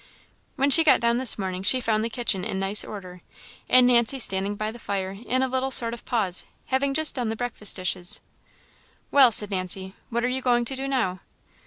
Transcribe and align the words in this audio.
When 0.55 0.71
she 0.71 0.83
got 0.83 0.99
down 0.99 1.19
this 1.19 1.37
morning 1.37 1.61
she 1.61 1.79
found 1.79 2.03
the 2.03 2.09
kitchen 2.09 2.43
in 2.43 2.57
nice 2.59 2.83
order, 2.83 3.21
and 3.69 3.85
Nancy 3.85 4.17
standing 4.17 4.55
by 4.55 4.71
the 4.71 4.79
fire 4.79 5.15
in 5.27 5.43
a 5.43 5.47
little 5.47 5.69
sort 5.69 5.93
of 5.93 6.05
pause, 6.05 6.43
having 6.65 6.95
just 6.95 7.13
done 7.13 7.29
the 7.29 7.35
breakfast 7.35 7.75
dishes. 7.75 8.19
"Well!" 9.11 9.31
said 9.31 9.51
Nancy 9.51 9.93
"what 10.09 10.23
are 10.25 10.27
you 10.27 10.41
going 10.41 10.65
to 10.65 10.75
do 10.75 10.87
now?" 10.87 11.19